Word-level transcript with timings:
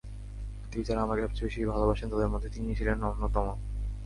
পৃথিবীর 0.61 0.87
যাঁরা 0.87 1.01
আমাকে 1.01 1.21
সবচেয়ে 1.23 1.47
বেশি 1.47 1.61
ভালোবাসেন, 1.65 2.07
তাঁদের 2.09 2.31
মধ্যে 2.33 2.49
তিনি 2.49 2.75
ছিলেন 2.75 2.97
অন্যতম। 3.03 3.45